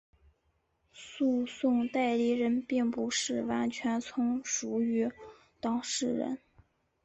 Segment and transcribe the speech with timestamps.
[0.91, 5.07] 诉讼代理人并不是完全从属于
[5.59, 6.39] 当事人。